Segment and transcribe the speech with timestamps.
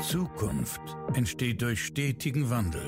[0.00, 0.80] Zukunft
[1.12, 2.82] entsteht durch stetigen Wandel.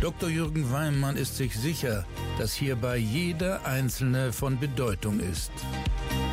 [0.00, 0.30] Dr.
[0.30, 2.06] Jürgen Weimann ist sich sicher,
[2.38, 5.52] dass hierbei jeder Einzelne von Bedeutung ist.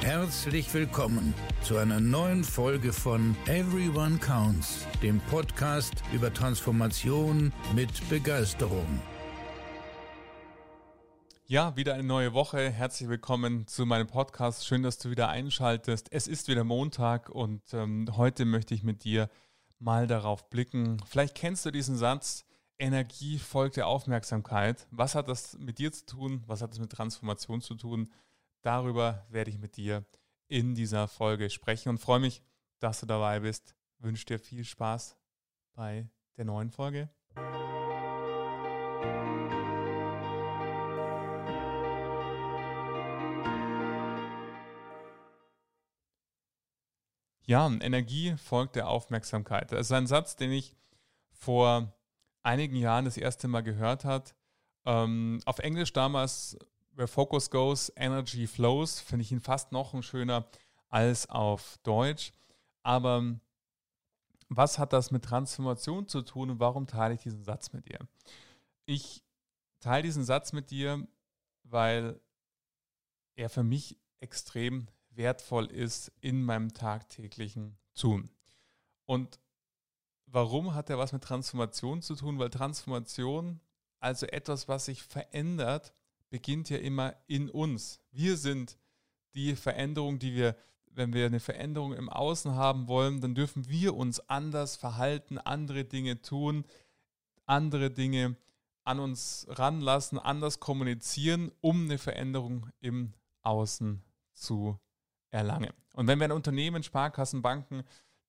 [0.01, 9.01] Herzlich willkommen zu einer neuen Folge von Everyone Counts, dem Podcast über Transformation mit Begeisterung.
[11.51, 12.69] Ja, wieder eine neue Woche.
[12.69, 14.67] Herzlich willkommen zu meinem Podcast.
[14.67, 16.07] Schön, dass du wieder einschaltest.
[16.11, 19.31] Es ist wieder Montag und ähm, heute möchte ich mit dir
[19.79, 21.01] mal darauf blicken.
[21.05, 22.45] Vielleicht kennst du diesen Satz,
[22.77, 24.87] Energie folgt der Aufmerksamkeit.
[24.91, 26.43] Was hat das mit dir zu tun?
[26.47, 28.11] Was hat das mit Transformation zu tun?
[28.61, 30.05] Darüber werde ich mit dir
[30.47, 32.41] in dieser Folge sprechen und freue mich,
[32.79, 33.75] dass du dabei bist.
[33.99, 35.17] wünsche dir viel Spaß
[35.73, 37.09] bei der neuen Folge.
[47.49, 49.71] Ja, Energie folgt der Aufmerksamkeit.
[49.71, 50.75] Das ist ein Satz, den ich
[51.31, 51.91] vor
[52.43, 54.35] einigen Jahren das erste Mal gehört hat.
[54.85, 56.59] Ähm, auf Englisch damals,
[56.91, 60.47] where focus goes, energy flows, finde ich ihn fast noch ein schöner
[60.89, 62.33] als auf Deutsch.
[62.83, 63.39] Aber
[64.49, 67.97] was hat das mit Transformation zu tun und warum teile ich diesen Satz mit dir?
[68.85, 69.23] Ich
[69.79, 71.07] teile diesen Satz mit dir,
[71.63, 72.21] weil
[73.35, 74.87] er für mich extrem
[75.19, 78.31] wertvoll ist in meinem tagtäglichen Tun.
[79.05, 79.39] Und
[80.25, 82.39] warum hat er was mit Transformation zu tun?
[82.39, 83.59] Weil Transformation,
[83.99, 85.93] also etwas, was sich verändert,
[86.29, 87.99] beginnt ja immer in uns.
[88.11, 88.77] Wir sind
[89.33, 90.55] die Veränderung, die wir,
[90.85, 95.83] wenn wir eine Veränderung im Außen haben wollen, dann dürfen wir uns anders verhalten, andere
[95.83, 96.63] Dinge tun,
[97.45, 98.37] andere Dinge
[98.85, 104.01] an uns ranlassen, anders kommunizieren, um eine Veränderung im Außen
[104.33, 104.79] zu
[105.31, 105.73] erlange.
[105.93, 107.83] Und wenn wir an Unternehmen, Sparkassen, Banken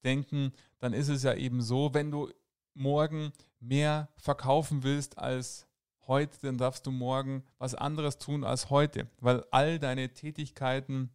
[0.05, 2.31] denken, dann ist es ja eben so, wenn du
[2.75, 5.67] morgen mehr verkaufen willst als
[6.07, 11.11] heute, dann darfst du morgen was anderes tun als heute, weil all deine Tätigkeiten,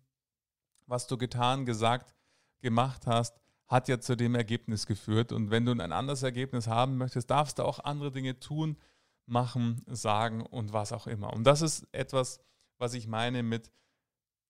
[0.86, 2.14] was du getan, gesagt,
[2.62, 5.32] gemacht hast, hat ja zu dem Ergebnis geführt.
[5.32, 8.78] Und wenn du ein anderes Ergebnis haben möchtest, darfst du auch andere Dinge tun,
[9.26, 11.34] machen, sagen und was auch immer.
[11.34, 12.40] Und das ist etwas,
[12.78, 13.72] was ich meine mit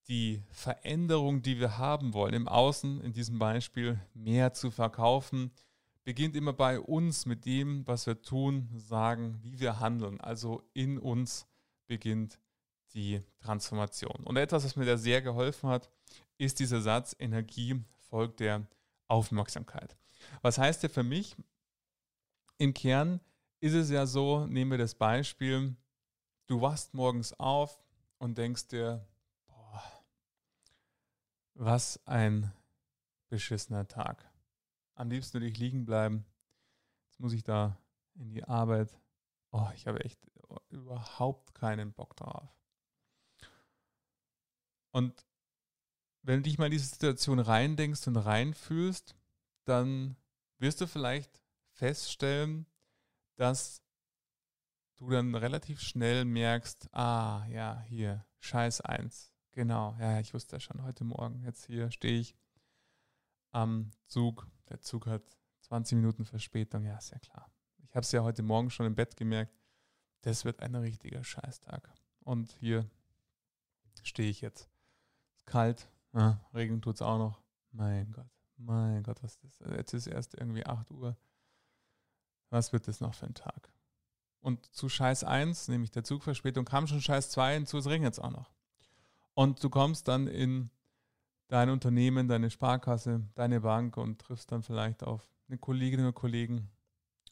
[0.07, 5.51] die Veränderung, die wir haben wollen, im Außen, in diesem Beispiel, mehr zu verkaufen,
[6.03, 10.21] beginnt immer bei uns mit dem, was wir tun, sagen, wie wir handeln.
[10.21, 11.47] Also in uns
[11.87, 12.39] beginnt
[12.93, 14.23] die Transformation.
[14.23, 15.89] Und etwas, was mir da sehr geholfen hat,
[16.37, 18.67] ist dieser Satz, Energie folgt der
[19.07, 19.97] Aufmerksamkeit.
[20.41, 21.35] Was heißt der für mich?
[22.57, 23.19] Im Kern
[23.59, 25.75] ist es ja so, nehmen wir das Beispiel,
[26.47, 27.79] du wachst morgens auf
[28.19, 29.05] und denkst dir,
[31.55, 32.51] was ein
[33.29, 34.29] beschissener Tag.
[34.95, 36.25] Am liebsten würde ich liegen bleiben.
[37.07, 37.77] Jetzt muss ich da
[38.13, 38.97] in die Arbeit.
[39.51, 40.19] Oh, ich habe echt
[40.69, 42.49] überhaupt keinen Bock drauf.
[44.91, 45.25] Und
[46.21, 49.15] wenn du dich mal in diese Situation reindenkst und reinfühlst,
[49.65, 50.15] dann
[50.57, 52.65] wirst du vielleicht feststellen,
[53.35, 53.81] dass
[54.95, 59.34] du dann relativ schnell merkst, ah ja, hier, Scheiß 1.
[59.55, 62.35] Genau, ja, ich wusste ja schon, heute Morgen, jetzt hier stehe ich
[63.51, 64.45] am Zug.
[64.67, 65.23] Der Zug hat
[65.61, 67.49] 20 Minuten Verspätung, ja, ist ja klar.
[67.87, 69.57] Ich habe es ja heute Morgen schon im Bett gemerkt,
[70.23, 71.89] das wird ein richtiger Scheißtag.
[72.19, 72.89] Und hier
[74.03, 74.69] stehe ich jetzt.
[75.37, 77.41] Ist kalt, ja, Regen tut es auch noch.
[77.71, 78.27] Mein Gott,
[78.57, 79.71] mein Gott, was ist das?
[79.71, 81.15] Jetzt ist erst irgendwie 8 Uhr.
[82.49, 83.71] Was wird das noch für ein Tag?
[84.41, 88.11] Und zu Scheiß 1, nämlich der Zugverspätung, kam schon Scheiß 2 und zu es regnet
[88.11, 88.54] es auch noch.
[89.35, 90.71] Und du kommst dann in
[91.47, 96.71] dein Unternehmen, deine Sparkasse, deine Bank und triffst dann vielleicht auf eine Kollegin oder Kollegen,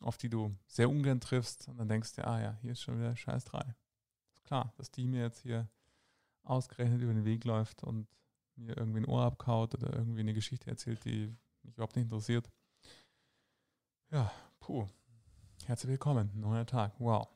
[0.01, 1.67] auf die du sehr ungern triffst.
[1.67, 3.75] Und dann denkst du, ah ja, hier ist schon wieder Scheiß 3.
[4.33, 5.67] Ist klar, dass die mir jetzt hier
[6.43, 8.07] ausgerechnet über den Weg läuft und
[8.55, 12.49] mir irgendwie ein Ohr abkaut oder irgendwie eine Geschichte erzählt, die mich überhaupt nicht interessiert.
[14.11, 14.88] Ja, puh.
[15.65, 16.94] Herzlich willkommen, neuer Tag.
[16.99, 17.29] Wow.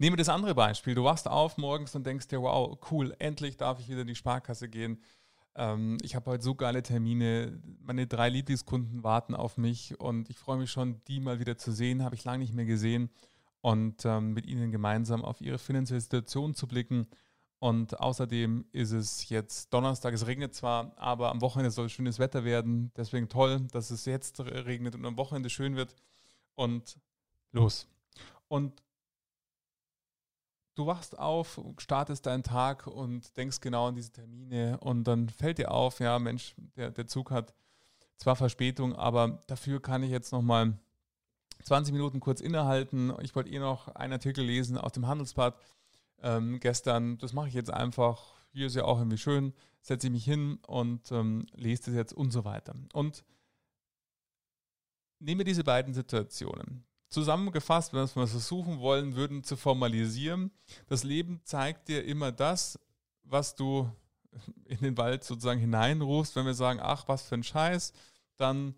[0.00, 0.94] Nehmen wir das andere Beispiel.
[0.94, 4.14] Du wachst auf morgens und denkst dir, wow, cool, endlich darf ich wieder in die
[4.14, 5.02] Sparkasse gehen.
[5.56, 7.60] Ähm, ich habe heute so geile Termine.
[7.80, 11.72] Meine drei Lieblingskunden warten auf mich und ich freue mich schon, die mal wieder zu
[11.72, 12.04] sehen.
[12.04, 13.10] Habe ich lange nicht mehr gesehen.
[13.60, 17.08] Und ähm, mit ihnen gemeinsam auf ihre finanzielle Situation zu blicken.
[17.58, 22.44] Und außerdem ist es jetzt Donnerstag, es regnet zwar, aber am Wochenende soll schönes Wetter
[22.44, 22.92] werden.
[22.96, 25.96] Deswegen toll, dass es jetzt regnet und am Wochenende schön wird.
[26.54, 27.00] Und
[27.50, 27.88] los.
[28.46, 28.80] Und
[30.78, 35.58] du wachst auf, startest deinen Tag und denkst genau an diese Termine und dann fällt
[35.58, 37.52] dir auf, ja Mensch, der, der Zug hat
[38.16, 40.78] zwar Verspätung, aber dafür kann ich jetzt nochmal
[41.64, 43.12] 20 Minuten kurz innehalten.
[43.22, 45.56] Ich wollte eh noch einen Artikel lesen aus dem Handelsblatt
[46.22, 47.18] ähm, gestern.
[47.18, 48.36] Das mache ich jetzt einfach.
[48.52, 49.54] Hier ist ja auch irgendwie schön.
[49.80, 52.74] Setze ich mich hin und ähm, lese das jetzt und so weiter.
[52.92, 53.24] Und
[55.18, 56.84] nehme diese beiden Situationen.
[57.08, 60.50] Zusammengefasst, wenn wir es versuchen wollen würden zu formalisieren,
[60.88, 62.78] das Leben zeigt dir immer das,
[63.24, 63.90] was du
[64.66, 66.36] in den Wald sozusagen hineinrufst.
[66.36, 67.92] Wenn wir sagen, ach, was für ein Scheiß,
[68.36, 68.74] dann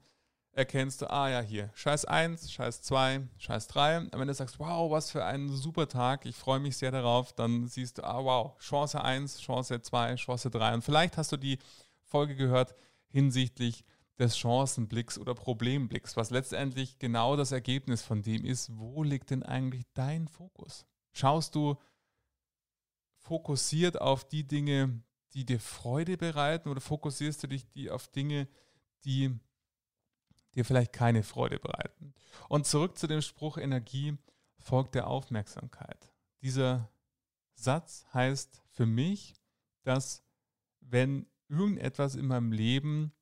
[0.52, 3.98] erkennst du, ah ja, hier, Scheiß 1, Scheiß 2, Scheiß 3.
[3.98, 7.32] Und wenn du sagst, wow, was für ein super Tag, ich freue mich sehr darauf,
[7.32, 10.74] dann siehst du, ah wow, Chance 1, Chance 2, Chance 3.
[10.74, 11.58] Und vielleicht hast du die
[12.04, 12.74] Folge gehört
[13.08, 13.84] hinsichtlich
[14.20, 19.42] des Chancenblicks oder Problemblicks, was letztendlich genau das Ergebnis von dem ist, wo liegt denn
[19.42, 20.86] eigentlich dein Fokus?
[21.12, 21.76] Schaust du
[23.16, 25.02] fokussiert auf die Dinge,
[25.32, 28.46] die dir Freude bereiten oder fokussierst du dich die auf Dinge,
[29.04, 29.38] die
[30.54, 32.14] dir vielleicht keine Freude bereiten?
[32.48, 34.18] Und zurück zu dem Spruch Energie
[34.58, 36.12] folgt der Aufmerksamkeit.
[36.42, 36.90] Dieser
[37.54, 39.34] Satz heißt für mich,
[39.82, 40.22] dass
[40.80, 43.12] wenn irgendetwas in meinem Leben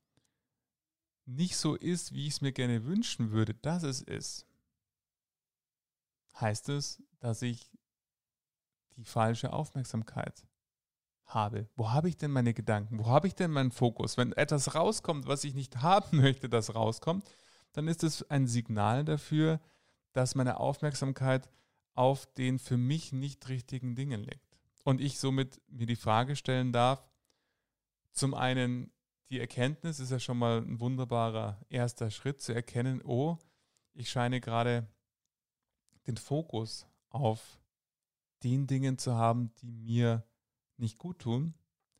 [1.28, 4.46] nicht so ist, wie ich es mir gerne wünschen würde, dass es ist,
[6.40, 7.70] heißt es, dass ich
[8.96, 10.46] die falsche Aufmerksamkeit
[11.26, 11.68] habe.
[11.76, 12.98] Wo habe ich denn meine Gedanken?
[12.98, 14.16] Wo habe ich denn meinen Fokus?
[14.16, 17.28] Wenn etwas rauskommt, was ich nicht haben möchte, das rauskommt,
[17.72, 19.60] dann ist es ein Signal dafür,
[20.14, 21.50] dass meine Aufmerksamkeit
[21.94, 24.58] auf den für mich nicht richtigen Dingen liegt.
[24.84, 27.06] Und ich somit mir die Frage stellen darf,
[28.12, 28.90] zum einen,
[29.30, 33.38] die Erkenntnis ist ja schon mal ein wunderbarer erster Schritt zu erkennen, oh,
[33.94, 34.86] ich scheine gerade
[36.06, 37.60] den Fokus auf
[38.42, 40.24] den Dingen zu haben, die mir
[40.76, 41.54] nicht gut tun.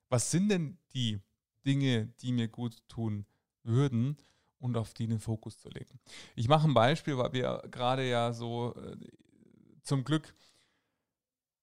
[0.09, 1.21] Was sind denn die
[1.67, 3.27] Dinge, die mir gut tun
[3.63, 4.17] würden
[4.59, 6.01] und auf die den Fokus zu legen?
[6.37, 8.97] Ich mache ein Beispiel, weil wir gerade ja so äh,
[9.83, 10.35] zum Glück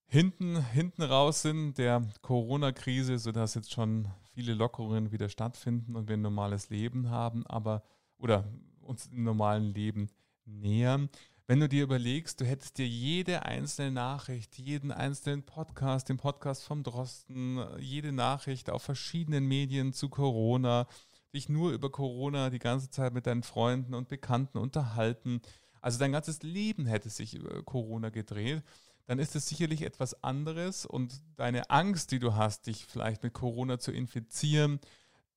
[0.08, 6.18] hinten, hinten raus sind der Corona-Krise, sodass jetzt schon viele Lockerungen wieder stattfinden und wir
[6.18, 7.84] ein normales Leben haben, aber
[8.18, 8.46] oder
[8.82, 10.10] uns im normalen Leben
[10.46, 11.10] nähern.
[11.48, 16.64] Wenn du dir überlegst, du hättest dir jede einzelne Nachricht, jeden einzelnen Podcast, den Podcast
[16.66, 20.88] vom Drosten, jede Nachricht auf verschiedenen Medien zu Corona,
[21.34, 25.42] dich nur über Corona die ganze Zeit mit deinen Freunden und Bekannten unterhalten,
[25.82, 28.64] also dein ganzes Leben hätte sich über Corona gedreht,
[29.06, 33.34] dann ist es sicherlich etwas anderes und deine Angst, die du hast, dich vielleicht mit
[33.34, 34.80] Corona zu infizieren,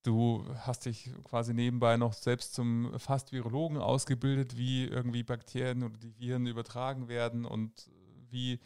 [0.08, 5.98] Du hast dich quasi nebenbei noch selbst zum fast Virologen ausgebildet, wie irgendwie Bakterien oder
[5.98, 7.90] die Viren übertragen werden und
[8.30, 8.60] wie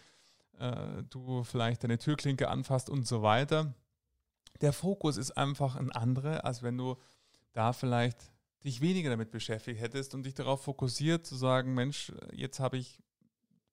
[0.58, 3.74] äh, du vielleicht deine Türklinke anfasst und so weiter.
[4.60, 6.96] Der Fokus ist einfach ein anderer, als wenn du
[7.52, 8.30] da vielleicht
[8.62, 13.00] dich weniger damit beschäftigt hättest und dich darauf fokussiert zu sagen, Mensch, jetzt habe ich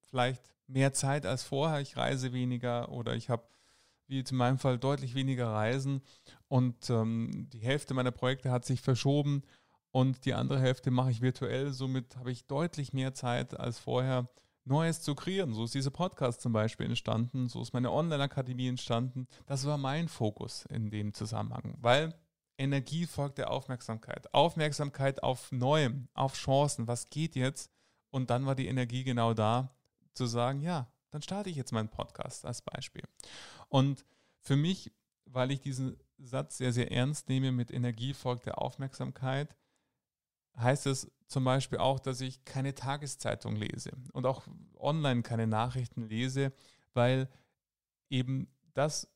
[0.08, 3.44] vielleicht mehr Zeit als vorher, ich reise weniger oder ich habe
[4.06, 6.02] wie jetzt in meinem Fall deutlich weniger Reisen
[6.48, 9.42] und ähm, die Hälfte meiner Projekte hat sich verschoben
[9.92, 11.72] und die andere Hälfte mache ich virtuell.
[11.72, 14.28] Somit habe ich deutlich mehr Zeit als vorher,
[14.64, 15.54] Neues zu kreieren.
[15.54, 19.26] So ist dieser Podcast zum Beispiel entstanden, so ist meine Online-Akademie entstanden.
[19.46, 22.14] Das war mein Fokus in dem Zusammenhang, weil
[22.58, 24.32] Energie folgt der Aufmerksamkeit.
[24.34, 27.70] Aufmerksamkeit auf Neuem, auf Chancen, was geht jetzt?
[28.10, 29.74] Und dann war die Energie genau da,
[30.14, 33.02] zu sagen, ja, dann starte ich jetzt meinen Podcast als Beispiel.
[33.68, 34.04] Und
[34.40, 34.92] für mich,
[35.24, 39.56] weil ich diesen Satz sehr, sehr ernst nehme, mit Energie folgt der Aufmerksamkeit,
[40.56, 46.02] heißt es zum Beispiel auch, dass ich keine Tageszeitung lese und auch online keine Nachrichten
[46.02, 46.52] lese,
[46.92, 47.28] weil
[48.08, 49.08] eben das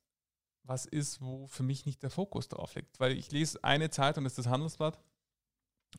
[0.64, 2.98] was ist, wo für mich nicht der Fokus drauf liegt.
[2.98, 4.98] Weil ich lese eine Zeitung, das ist das Handelsblatt,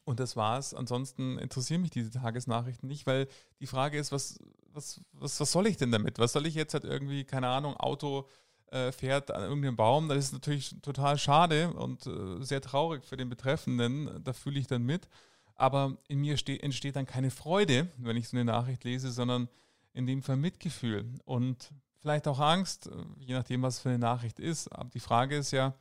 [0.04, 0.74] und das war's.
[0.74, 3.28] Ansonsten interessieren mich diese Tagesnachrichten nicht, weil
[3.60, 4.40] die Frage ist, was,
[4.74, 6.20] was, was, was soll ich denn damit?
[6.20, 8.28] Was soll ich jetzt halt irgendwie, keine Ahnung, Auto
[8.68, 10.10] äh, fährt an irgendeinem Baum?
[10.10, 14.24] Das ist natürlich total schade und äh, sehr traurig für den Betreffenden.
[14.24, 15.08] Da fühle ich dann mit.
[15.56, 19.48] Aber in mir entsteht dann keine Freude, wenn ich so eine Nachricht lese, sondern
[19.94, 21.72] in dem Fall Mitgefühl und
[22.02, 24.68] vielleicht auch Angst, je nachdem, was für eine Nachricht ist.
[24.68, 25.74] Aber die Frage ist ja,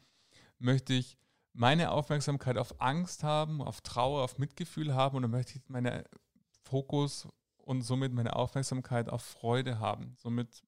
[0.60, 1.18] möchte ich
[1.54, 6.02] meine Aufmerksamkeit auf Angst haben, auf Trauer, auf Mitgefühl haben und dann möchte ich meinen
[6.62, 10.14] Fokus und somit meine Aufmerksamkeit auf Freude haben.
[10.18, 10.62] Somit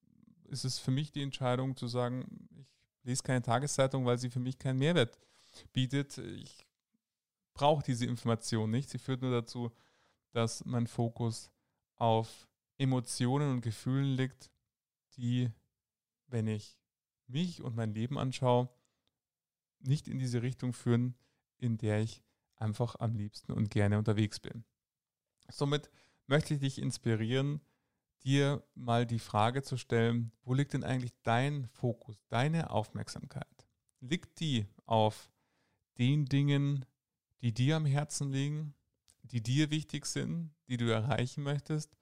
[0.45, 2.25] ist es für mich die Entscheidung zu sagen,
[2.55, 5.19] ich lese keine Tageszeitung, weil sie für mich keinen Mehrwert
[5.73, 6.17] bietet.
[6.17, 6.65] Ich
[7.53, 8.89] brauche diese Information nicht.
[8.89, 9.71] Sie führt nur dazu,
[10.31, 11.51] dass mein Fokus
[11.95, 14.51] auf Emotionen und Gefühlen liegt,
[15.17, 15.51] die,
[16.27, 16.79] wenn ich
[17.27, 18.69] mich und mein Leben anschaue,
[19.87, 21.15] nicht in diese Richtung führen,
[21.57, 22.23] in der ich
[22.55, 24.63] einfach am liebsten und gerne unterwegs bin.
[25.49, 25.89] Somit
[26.27, 27.61] möchte ich dich inspirieren,
[28.23, 33.67] dir mal die Frage zu stellen, wo liegt denn eigentlich dein Fokus, deine Aufmerksamkeit?
[33.99, 35.31] Liegt die auf
[35.97, 36.85] den Dingen,
[37.41, 38.75] die dir am Herzen liegen,
[39.23, 41.95] die dir wichtig sind, die du erreichen möchtest?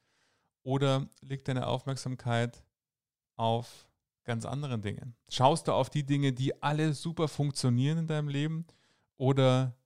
[0.64, 2.64] Oder liegt deine Aufmerksamkeit
[3.36, 3.88] auf
[4.26, 5.16] ganz anderen Dingen?
[5.30, 8.66] Schaust du auf die Dinge, die alle super funktionieren in deinem Leben?
[9.18, 9.78] Oder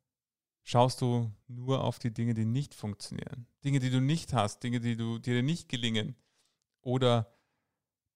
[0.63, 3.45] schaust du nur auf die Dinge, die nicht funktionieren?
[3.63, 6.15] Dinge, die du nicht hast, Dinge, die, du, die dir nicht gelingen?
[6.81, 7.35] Oder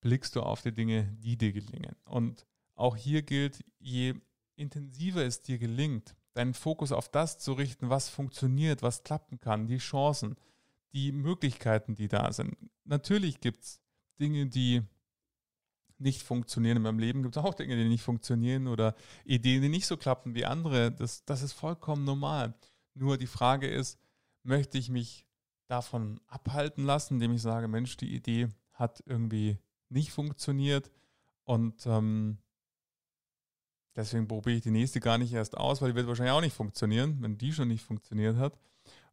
[0.01, 1.96] blickst du auf die Dinge, die dir gelingen?
[2.06, 4.15] Und auch hier gilt, je
[4.56, 9.68] intensiver es dir gelingt, deinen Fokus auf das zu richten, was funktioniert, was klappen kann,
[9.68, 10.36] die Chancen,
[10.94, 12.56] die Möglichkeiten, die da sind.
[12.84, 13.82] Natürlich gibt es
[14.20, 14.84] Dinge, die
[15.98, 18.96] nicht funktionieren in meinem Leben, gibt es auch Dinge, die nicht funktionieren oder
[19.26, 20.92] Ideen, die nicht so klappen wie andere.
[20.92, 22.54] Das, das ist vollkommen normal.
[22.94, 24.00] Nur die Frage ist,
[24.44, 25.26] möchte ich mich
[25.68, 29.58] davon abhalten lassen, indem ich sage, Mensch, die Idee hat irgendwie
[29.90, 30.92] nicht funktioniert
[31.44, 32.38] und ähm,
[33.96, 36.56] deswegen probiere ich die nächste gar nicht erst aus, weil die wird wahrscheinlich auch nicht
[36.56, 38.58] funktionieren, wenn die schon nicht funktioniert hat.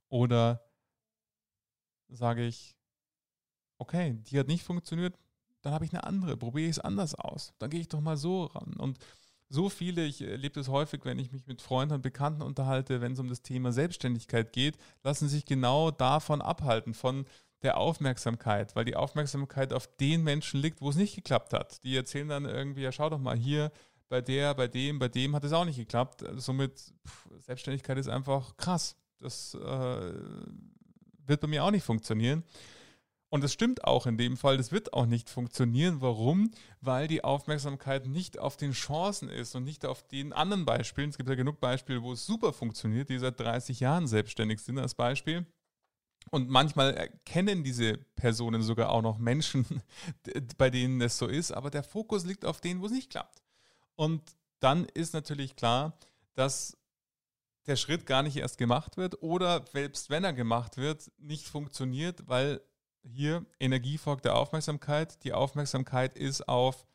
[0.09, 0.65] Oder
[2.09, 2.77] sage ich,
[3.79, 5.19] okay, die hat nicht funktioniert,
[5.63, 7.53] dann habe ich eine andere, probiere ich es anders aus.
[7.59, 8.75] Dann gehe ich doch mal so ran.
[8.79, 8.99] Und
[9.49, 13.13] so viele, ich erlebe das häufig, wenn ich mich mit Freunden und Bekannten unterhalte, wenn
[13.13, 17.27] es um das Thema Selbstständigkeit geht, lassen sich genau davon abhalten, von
[17.63, 21.83] der Aufmerksamkeit, weil die Aufmerksamkeit auf den Menschen liegt, wo es nicht geklappt hat.
[21.85, 23.71] Die erzählen dann irgendwie, ja, schau doch mal hier,
[24.09, 26.25] bei der, bei dem, bei dem hat es auch nicht geklappt.
[26.37, 26.73] Somit,
[27.07, 28.97] pff, Selbstständigkeit ist einfach krass.
[29.19, 30.15] Das äh,
[31.27, 32.43] wird bei mir auch nicht funktionieren.
[33.31, 36.01] Und es stimmt auch in dem Fall, das wird auch nicht funktionieren.
[36.01, 36.51] Warum?
[36.81, 41.11] Weil die Aufmerksamkeit nicht auf den Chancen ist und nicht auf den anderen Beispielen.
[41.11, 44.79] Es gibt ja genug Beispiele, wo es super funktioniert, die seit 30 Jahren selbstständig sind
[44.79, 45.47] als Beispiel.
[46.31, 49.65] Und manchmal erkennen diese Personen sogar auch noch Menschen,
[50.59, 53.43] bei denen es so ist, aber der Fokus liegt auf denen, wo es nicht klappt.
[53.95, 54.23] Und
[54.59, 55.97] dann ist natürlich klar,
[56.35, 56.77] dass
[57.67, 62.27] der Schritt gar nicht erst gemacht wird oder selbst wenn er gemacht wird, nicht funktioniert,
[62.27, 62.61] weil
[63.03, 65.23] hier Energie folgt der Aufmerksamkeit.
[65.25, 66.87] Die Aufmerksamkeit ist auf,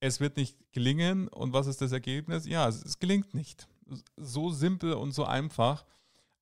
[0.00, 1.28] es wird nicht gelingen.
[1.28, 2.46] Und was ist das Ergebnis?
[2.46, 3.68] Ja, es, es gelingt nicht.
[4.16, 5.84] So simpel und so einfach.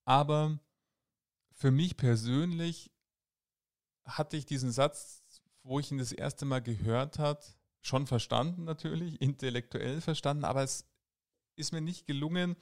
[0.04, 0.59] Aber
[1.52, 2.90] für mich persönlich
[4.04, 5.23] hatte ich diesen Satz,
[5.62, 7.40] wo ich ihn das erste Mal gehört habe,
[7.80, 10.87] schon verstanden natürlich, intellektuell verstanden, aber es
[11.56, 12.56] ist mir nicht gelungen,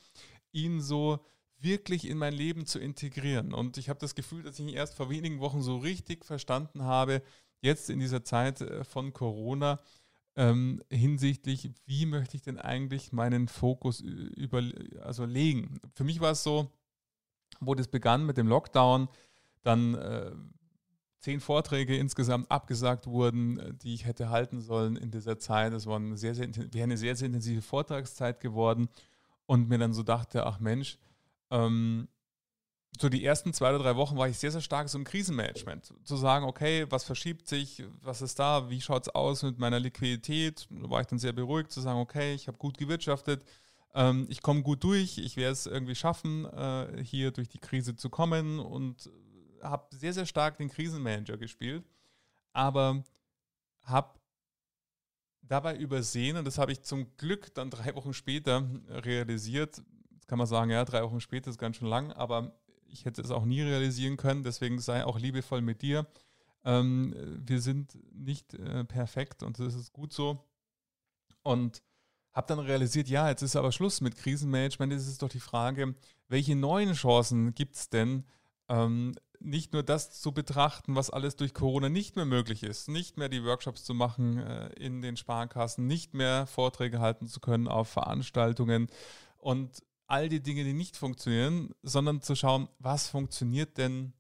[0.53, 1.25] ihn so
[1.65, 3.53] wirklich in mein Leben zu integrieren.
[3.53, 6.85] Und ich habe das Gefühl, dass ich ihn erst vor wenigen Wochen so richtig verstanden
[6.85, 7.23] habe,
[7.61, 9.81] jetzt in dieser Zeit äh, von Corona,
[10.37, 14.63] ähm, hinsichtlich, wie möchte ich denn eigentlich meinen Fokus über,
[15.03, 15.81] also legen.
[15.95, 16.73] Für mich war es so,
[17.61, 19.09] wo das begann mit dem Lockdown,
[19.63, 20.33] dann äh,
[21.21, 25.73] zehn Vorträge insgesamt abgesagt wurden, äh, die ich hätte halten sollen in dieser Zeit.
[25.73, 28.89] Das war eine sehr, sehr, eine sehr, sehr intensive Vortragszeit geworden
[29.47, 30.99] und mir dann so dachte, ach Mensch,
[31.51, 32.09] ähm,
[33.01, 35.93] so die ersten zwei oder drei Wochen war ich sehr, sehr stark so im Krisenmanagement.
[36.05, 39.81] Zu sagen, okay, was verschiebt sich, was ist da, wie schaut es aus mit meiner
[39.81, 40.69] Liquidität?
[40.71, 43.45] Da war ich dann sehr beruhigt zu sagen, okay, ich habe gut gewirtschaftet,
[43.95, 47.97] ähm, ich komme gut durch, ich werde es irgendwie schaffen, äh, hier durch die Krise
[47.97, 49.11] zu kommen und
[49.63, 51.85] habe sehr, sehr stark den Krisenmanager gespielt,
[52.53, 53.03] aber
[53.83, 54.21] habe
[55.43, 59.83] dabei übersehen, und das habe ich zum Glück dann drei Wochen später realisiert,
[60.25, 63.21] Jetzt kann man sagen, ja, drei Wochen später ist ganz schön lang, aber ich hätte
[63.21, 66.07] es auch nie realisieren können, deswegen sei auch liebevoll mit dir.
[66.65, 67.15] Ähm,
[67.45, 70.43] wir sind nicht äh, perfekt und das ist gut so.
[71.43, 71.83] Und
[72.33, 74.95] habe dann realisiert, ja, jetzt ist aber Schluss mit Krisenmanagement.
[74.95, 75.95] Jetzt ist doch die Frage,
[76.29, 78.25] welche neuen Chancen gibt es denn,
[78.71, 83.19] ähm, nicht nur das zu betrachten, was alles durch Corona nicht mehr möglich ist, nicht
[83.19, 87.69] mehr die Workshops zu machen äh, in den Sparkassen, nicht mehr Vorträge halten zu können
[87.69, 88.87] auf Veranstaltungen
[89.37, 94.13] und all die Dinge, die nicht funktionieren, sondern zu schauen, was funktioniert denn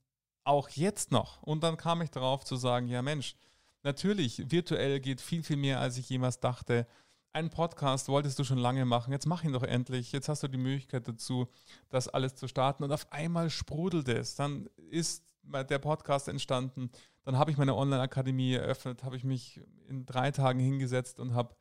[0.44, 1.42] auch jetzt noch?
[1.42, 3.36] Und dann kam ich darauf zu sagen, ja Mensch,
[3.82, 6.86] natürlich, virtuell geht viel, viel mehr, als ich jemals dachte.
[7.32, 10.12] Einen Podcast wolltest du schon lange machen, jetzt mach ihn doch endlich.
[10.12, 11.48] Jetzt hast du die Möglichkeit dazu,
[11.88, 12.84] das alles zu starten.
[12.84, 14.36] Und auf einmal sprudelt es.
[14.36, 16.90] Dann ist der Podcast entstanden.
[17.24, 21.56] Dann habe ich meine Online-Akademie eröffnet, habe ich mich in drei Tagen hingesetzt und habe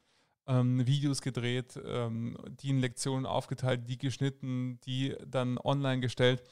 [0.47, 6.43] ähm, Videos gedreht, ähm, die in Lektionen aufgeteilt, die geschnitten, die dann online gestellt.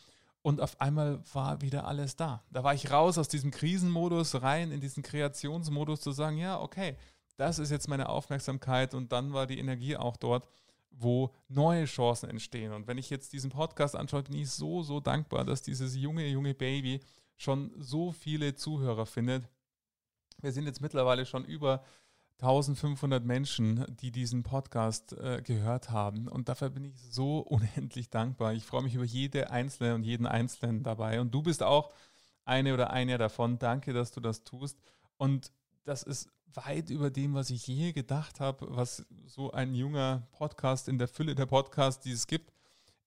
[0.42, 2.44] Und auf einmal war wieder alles da.
[2.50, 6.98] Da war ich raus aus diesem Krisenmodus, rein in diesen Kreationsmodus zu sagen, ja, okay,
[7.38, 10.48] das ist jetzt meine Aufmerksamkeit und dann war die Energie auch dort,
[10.92, 12.74] wo neue Chancen entstehen.
[12.74, 16.28] Und wenn ich jetzt diesen Podcast anschaue, bin ich so, so dankbar, dass dieses junge,
[16.28, 17.00] junge Baby
[17.38, 19.48] schon so viele Zuhörer findet.
[20.42, 21.84] Wir sind jetzt mittlerweile schon über
[22.42, 26.28] 1500 Menschen, die diesen Podcast äh, gehört haben.
[26.28, 28.54] Und dafür bin ich so unendlich dankbar.
[28.54, 31.22] Ich freue mich über jede Einzelne und jeden Einzelnen dabei.
[31.22, 31.94] Und du bist auch
[32.44, 33.60] eine oder einer davon.
[33.60, 34.80] Danke, dass du das tust.
[35.18, 35.52] Und
[35.84, 40.88] das ist weit über dem, was ich je gedacht habe, was so ein junger Podcast
[40.88, 42.52] in der Fülle der Podcasts, die es gibt,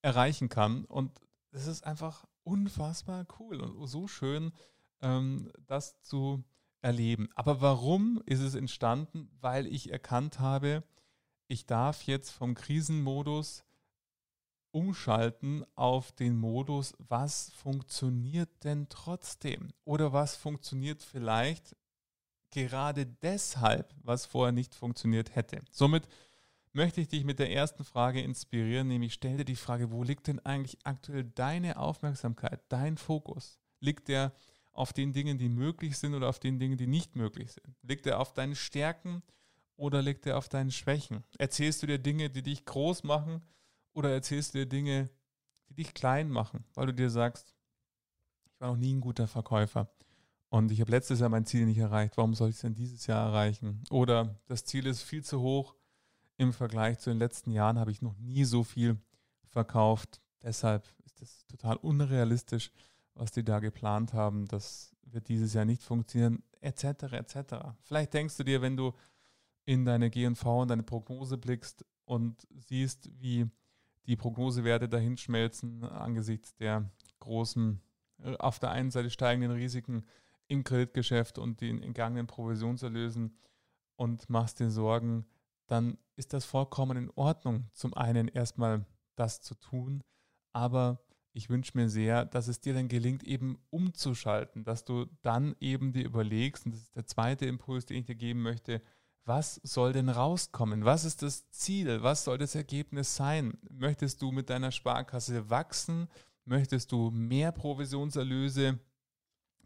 [0.00, 0.84] erreichen kann.
[0.84, 1.10] Und
[1.50, 4.52] es ist einfach unfassbar cool und so schön,
[5.02, 6.44] ähm, das zu
[6.84, 7.28] erleben.
[7.34, 9.30] Aber warum ist es entstanden?
[9.40, 10.84] Weil ich erkannt habe,
[11.48, 13.64] ich darf jetzt vom Krisenmodus
[14.70, 19.72] umschalten auf den Modus, was funktioniert denn trotzdem?
[19.84, 21.74] Oder was funktioniert vielleicht
[22.50, 25.62] gerade deshalb, was vorher nicht funktioniert hätte.
[25.70, 26.06] Somit
[26.72, 30.26] möchte ich dich mit der ersten Frage inspirieren, nämlich stell dir die Frage, wo liegt
[30.26, 33.58] denn eigentlich aktuell deine Aufmerksamkeit, dein Fokus?
[33.80, 34.32] Liegt der
[34.74, 37.74] auf den Dingen, die möglich sind oder auf den Dingen, die nicht möglich sind?
[37.82, 39.22] Liegt er auf deinen Stärken
[39.76, 41.24] oder liegt er auf deinen Schwächen?
[41.38, 43.40] Erzählst du dir Dinge, die dich groß machen
[43.92, 45.10] oder erzählst du dir Dinge,
[45.68, 47.54] die dich klein machen, weil du dir sagst,
[48.44, 49.88] ich war noch nie ein guter Verkäufer.
[50.48, 52.16] Und ich habe letztes Jahr mein Ziel nicht erreicht.
[52.16, 53.82] Warum soll ich es denn dieses Jahr erreichen?
[53.90, 55.74] Oder das Ziel ist viel zu hoch.
[56.36, 58.96] Im Vergleich zu den letzten Jahren habe ich noch nie so viel
[59.48, 60.20] verkauft.
[60.42, 62.70] Deshalb ist es total unrealistisch,
[63.14, 64.46] was die da geplant haben.
[64.46, 66.84] Das wird dieses Jahr nicht funktionieren, etc.
[67.12, 67.36] etc.
[67.82, 68.92] Vielleicht denkst du dir, wenn du
[69.64, 73.48] in deine GNV und deine Prognose blickst und siehst, wie
[74.06, 76.90] die Prognosewerte dahin schmelzen angesichts der
[77.20, 77.80] großen,
[78.22, 80.04] äh, auf der einen Seite steigenden Risiken
[80.48, 83.38] im Kreditgeschäft und den entgangenen Provisionserlösen
[83.96, 85.24] und machst dir Sorgen,
[85.66, 88.84] dann ist das vollkommen in Ordnung, zum einen erstmal
[89.16, 90.02] das zu tun,
[90.52, 91.00] aber
[91.34, 95.92] ich wünsche mir sehr, dass es dir dann gelingt, eben umzuschalten, dass du dann eben
[95.92, 98.80] dir überlegst, und das ist der zweite Impuls, den ich dir geben möchte,
[99.26, 100.84] was soll denn rauskommen?
[100.84, 102.02] Was ist das Ziel?
[102.02, 103.58] Was soll das Ergebnis sein?
[103.68, 106.08] Möchtest du mit deiner Sparkasse wachsen?
[106.44, 108.78] Möchtest du mehr Provisionserlöse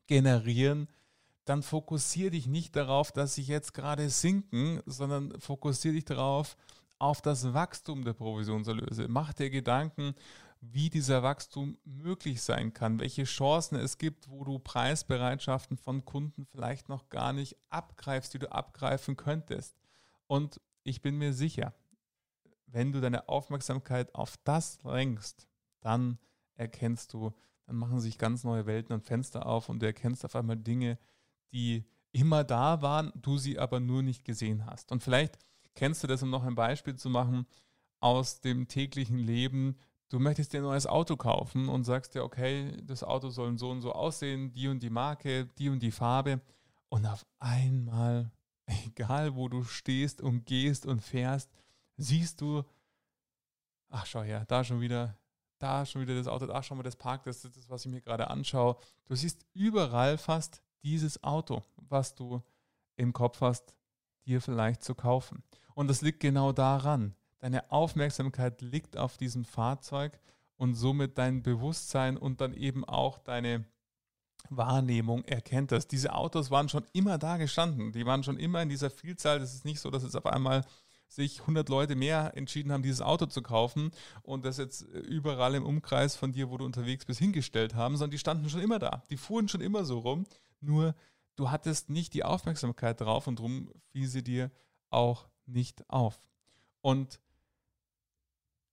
[0.07, 0.89] generieren,
[1.45, 6.57] dann fokussiere dich nicht darauf, dass sie jetzt gerade sinken, sondern fokussiere dich darauf,
[6.99, 9.07] auf das Wachstum der Provisionserlöse.
[9.09, 10.15] Mach dir Gedanken,
[10.61, 16.47] wie dieser Wachstum möglich sein kann, welche Chancen es gibt, wo du Preisbereitschaften von Kunden
[16.47, 19.77] vielleicht noch gar nicht abgreifst, die du abgreifen könntest.
[20.27, 21.75] Und ich bin mir sicher,
[22.67, 25.47] wenn du deine Aufmerksamkeit auf das lenkst,
[25.81, 26.19] dann
[26.55, 27.33] erkennst du,
[27.67, 30.99] dann machen sich ganz neue Welten und Fenster auf und du erkennst auf einmal Dinge,
[31.53, 34.91] die immer da waren, du sie aber nur nicht gesehen hast.
[34.93, 35.39] Und vielleicht
[35.75, 37.47] kennst du das, um noch ein Beispiel zu machen,
[38.01, 39.77] aus dem täglichen Leben.
[40.09, 43.71] Du möchtest dir ein neues Auto kaufen und sagst dir, okay, das Auto soll so
[43.71, 46.41] und so aussehen, die und die Marke, die und die Farbe.
[46.89, 48.31] Und auf einmal,
[48.87, 51.51] egal wo du stehst und gehst und fährst,
[51.97, 52.65] siehst du,
[53.91, 55.19] ach schau her, da schon wieder
[55.59, 57.91] da schon wieder das Auto, da schon mal das Park, das ist das, was ich
[57.91, 58.77] mir gerade anschaue.
[59.07, 62.43] Du siehst überall fast dieses Auto, was du
[62.97, 63.75] im Kopf hast,
[64.25, 65.43] dir vielleicht zu kaufen.
[65.75, 67.15] Und das liegt genau daran.
[67.41, 70.21] Deine Aufmerksamkeit liegt auf diesem Fahrzeug
[70.57, 73.65] und somit dein Bewusstsein und dann eben auch deine
[74.51, 75.87] Wahrnehmung erkennt das.
[75.87, 77.93] Diese Autos waren schon immer da gestanden.
[77.93, 79.39] Die waren schon immer in dieser Vielzahl.
[79.39, 80.65] Das ist nicht so, dass es auf einmal
[81.07, 85.65] sich 100 Leute mehr entschieden haben, dieses Auto zu kaufen und das jetzt überall im
[85.65, 89.03] Umkreis von dir, wo du unterwegs bist, hingestellt haben, sondern die standen schon immer da.
[89.11, 90.27] Die fuhren schon immer so rum.
[90.61, 90.95] Nur
[91.37, 94.51] du hattest nicht die Aufmerksamkeit drauf und darum fiel sie dir
[94.91, 96.21] auch nicht auf.
[96.83, 97.21] Und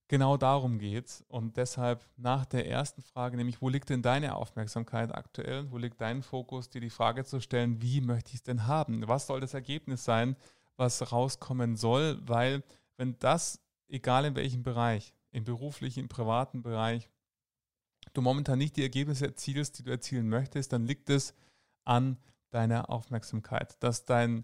[0.08, 1.26] genau darum geht es.
[1.28, 5.72] Und deshalb nach der ersten Frage, nämlich wo liegt denn deine Aufmerksamkeit aktuell?
[5.72, 9.08] Wo liegt dein Fokus, dir die Frage zu stellen, wie möchte ich es denn haben?
[9.08, 10.36] Was soll das Ergebnis sein,
[10.78, 12.64] was rauskommen soll, weil
[12.98, 17.10] wenn das, egal in welchem Bereich, im beruflichen, im privaten Bereich,
[18.14, 21.34] du momentan nicht die Ergebnisse erzielst, die du erzielen möchtest, dann liegt es
[21.84, 22.18] an
[22.52, 24.44] deiner Aufmerksamkeit, dass deine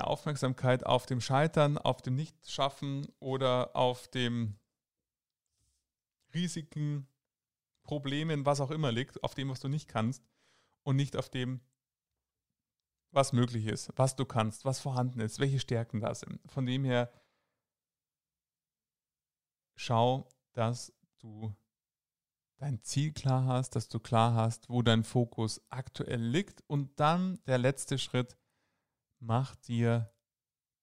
[0.00, 4.56] Aufmerksamkeit auf dem Scheitern, auf dem Nichtschaffen oder auf dem
[6.34, 7.06] Risiken,
[7.82, 10.24] Problemen, was auch immer liegt, auf dem, was du nicht kannst
[10.82, 11.60] und nicht auf dem,
[13.10, 16.40] was möglich ist, was du kannst, was vorhanden ist, welche Stärken da sind.
[16.50, 17.12] Von dem her,
[19.76, 21.54] schau, dass du
[22.56, 26.62] dein Ziel klar hast, dass du klar hast, wo dein Fokus aktuell liegt.
[26.68, 28.38] Und dann der letzte Schritt,
[29.18, 30.14] mach dir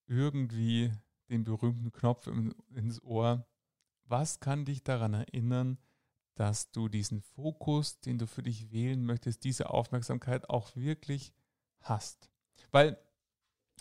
[0.05, 0.91] irgendwie
[1.29, 3.48] den berühmten Knopf ins Ohr.
[4.09, 5.77] Was kann dich daran erinnern,
[6.35, 11.31] dass du diesen Fokus, den du für dich wählen möchtest, diese Aufmerksamkeit auch wirklich
[11.81, 12.29] hast?
[12.71, 12.97] Weil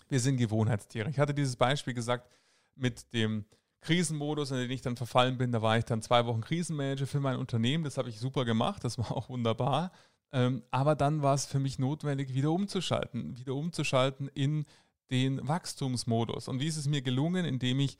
[0.07, 1.09] wir sind Gewohnheitstiere.
[1.09, 2.29] Ich hatte dieses Beispiel gesagt
[2.75, 3.45] mit dem
[3.81, 5.51] Krisenmodus, in den ich dann verfallen bin.
[5.51, 7.83] Da war ich dann zwei Wochen Krisenmanager für mein Unternehmen.
[7.83, 8.83] Das habe ich super gemacht.
[8.83, 9.91] Das war auch wunderbar.
[10.31, 14.65] Ähm, aber dann war es für mich notwendig, wieder umzuschalten, wieder umzuschalten in
[15.09, 16.47] den Wachstumsmodus.
[16.47, 17.97] Und wie ist es mir gelungen, indem ich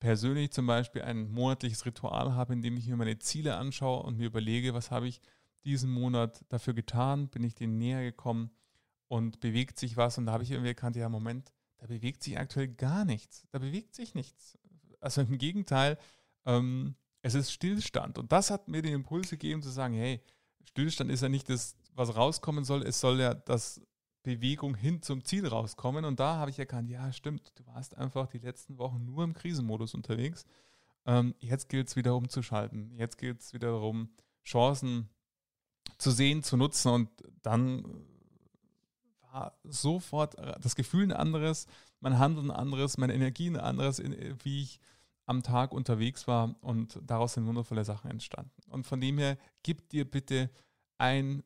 [0.00, 4.16] persönlich zum Beispiel ein monatliches Ritual habe, in dem ich mir meine Ziele anschaue und
[4.16, 5.20] mir überlege, was habe ich
[5.64, 8.50] diesen Monat dafür getan, bin ich denen näher gekommen?
[9.08, 10.18] Und bewegt sich was?
[10.18, 13.58] Und da habe ich irgendwie erkannt, ja Moment, da bewegt sich aktuell gar nichts, da
[13.58, 14.58] bewegt sich nichts.
[15.00, 15.98] Also im Gegenteil,
[16.46, 18.18] ähm, es ist Stillstand.
[18.18, 20.22] Und das hat mir den Impuls gegeben zu sagen, hey,
[20.64, 23.82] Stillstand ist ja nicht das, was rauskommen soll, es soll ja das
[24.22, 26.04] Bewegung hin zum Ziel rauskommen.
[26.04, 29.34] Und da habe ich erkannt, ja, stimmt, du warst einfach die letzten Wochen nur im
[29.34, 30.44] Krisenmodus unterwegs.
[31.06, 32.92] Ähm, jetzt gilt es wieder umzuschalten.
[32.96, 34.10] Jetzt gilt es wieder darum,
[34.44, 35.08] Chancen
[35.98, 36.88] zu sehen, zu nutzen.
[36.88, 37.10] Und
[37.42, 37.84] dann
[39.32, 41.66] war sofort das Gefühl ein anderes,
[42.00, 44.02] mein Handeln ein anderes, meine Energie ein anderes,
[44.42, 44.80] wie ich
[45.26, 46.56] am Tag unterwegs war.
[46.60, 48.52] Und daraus sind wundervolle Sachen entstanden.
[48.68, 50.50] Und von dem her, gib dir bitte
[50.98, 51.42] ein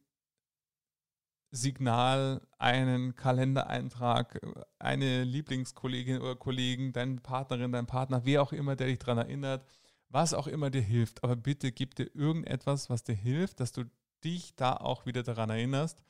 [1.55, 4.41] Signal, einen Kalendereintrag,
[4.81, 9.65] eine Lieblingskollegin oder Kollegen, deine Partnerin, dein Partner, wer auch immer, der dich daran erinnert,
[10.09, 11.23] was auch immer dir hilft.
[11.23, 13.85] Aber bitte gib dir irgendetwas, was dir hilft, dass du
[14.25, 16.03] dich da auch wieder daran erinnerst.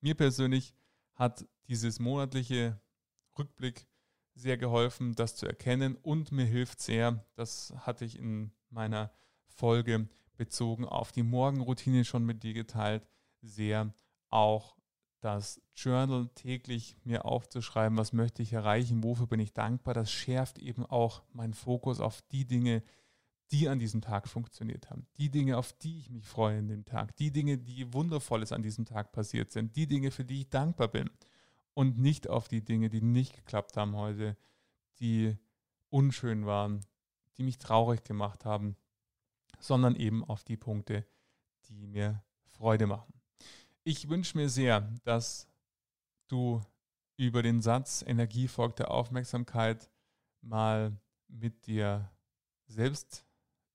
[0.00, 0.74] Mir persönlich
[1.14, 2.80] hat dieses monatliche
[3.38, 3.86] Rückblick
[4.34, 9.12] sehr geholfen, das zu erkennen und mir hilft sehr, das hatte ich in meiner
[9.46, 13.06] Folge bezogen auf die Morgenroutine schon mit dir geteilt,
[13.42, 13.92] sehr
[14.30, 14.77] auch
[15.20, 20.58] das Journal täglich mir aufzuschreiben, was möchte ich erreichen, wofür bin ich dankbar, das schärft
[20.58, 22.82] eben auch meinen Fokus auf die Dinge,
[23.50, 26.84] die an diesem Tag funktioniert haben, die Dinge, auf die ich mich freue in dem
[26.84, 30.50] Tag, die Dinge, die wundervolles an diesem Tag passiert sind, die Dinge, für die ich
[30.50, 31.10] dankbar bin.
[31.74, 34.36] Und nicht auf die Dinge, die nicht geklappt haben heute,
[34.98, 35.38] die
[35.90, 36.80] unschön waren,
[37.36, 38.76] die mich traurig gemacht haben,
[39.60, 41.06] sondern eben auf die Punkte,
[41.68, 43.17] die mir Freude machen.
[43.88, 45.48] Ich wünsche mir sehr, dass
[46.28, 46.60] du
[47.16, 49.90] über den Satz Energie folgt der Aufmerksamkeit
[50.42, 50.94] mal
[51.26, 52.10] mit dir
[52.66, 53.24] selbst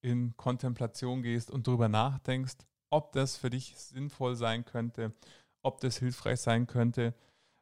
[0.02, 2.58] in Kontemplation gehst und darüber nachdenkst,
[2.92, 5.16] ob das für dich sinnvoll sein könnte,
[5.64, 7.16] ob das hilfreich sein könnte,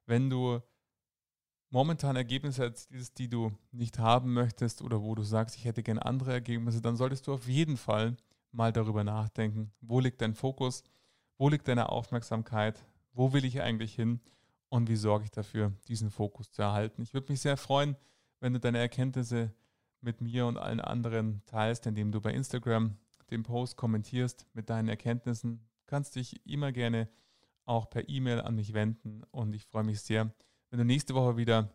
[0.06, 0.60] wenn du
[1.70, 6.06] momentan Ergebnisse erzielst, die du nicht haben möchtest oder wo du sagst, ich hätte gerne
[6.06, 8.18] andere Ergebnisse, dann solltest du auf jeden Fall
[8.52, 10.84] mal darüber nachdenken, wo liegt dein Fokus,
[11.42, 12.86] wo liegt deine Aufmerksamkeit?
[13.14, 14.20] Wo will ich eigentlich hin?
[14.70, 17.02] Und wie sorge ich dafür, diesen Fokus zu erhalten?
[17.02, 17.96] Ich würde mich sehr freuen,
[18.42, 19.52] wenn du deine Erkenntnisse
[20.02, 22.96] mit mir und allen anderen teilst, indem du bei Instagram
[23.32, 25.68] den Post kommentierst mit deinen Erkenntnissen.
[25.78, 27.10] Du kannst dich immer gerne
[27.66, 30.32] auch per E-Mail an mich wenden und ich freue mich sehr,
[30.70, 31.72] wenn du nächste Woche wieder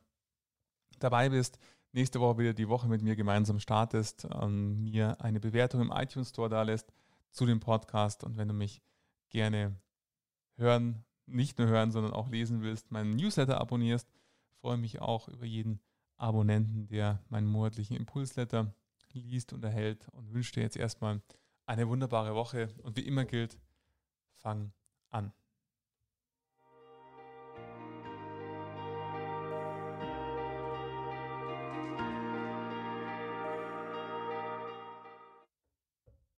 [1.00, 1.58] dabei bist,
[1.90, 6.28] nächste Woche wieder die Woche mit mir gemeinsam startest, ähm, mir eine Bewertung im iTunes
[6.28, 6.92] Store da lässt
[7.32, 8.80] zu dem Podcast und wenn du mich
[9.30, 9.80] gerne
[10.56, 14.08] hören, nicht nur hören, sondern auch lesen willst, meinen Newsletter abonnierst.
[14.60, 15.80] freue mich auch über jeden
[16.16, 18.74] Abonnenten, der meinen monatlichen Impulsletter
[19.12, 21.20] liest und erhält und wünsche dir jetzt erstmal
[21.66, 23.58] eine wunderbare Woche und wie immer gilt,
[24.34, 24.72] fang
[25.10, 25.32] an.